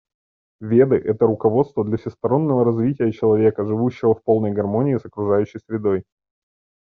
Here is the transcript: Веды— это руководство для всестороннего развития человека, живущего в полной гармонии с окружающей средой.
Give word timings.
Веды— 0.61 0.95
это 1.05 1.27
руководство 1.27 1.85
для 1.85 1.97
всестороннего 1.97 2.65
развития 2.65 3.11
человека, 3.11 3.67
живущего 3.67 4.15
в 4.15 4.23
полной 4.23 4.51
гармонии 4.51 4.97
с 4.97 5.05
окружающей 5.05 5.59
средой. 5.59 6.05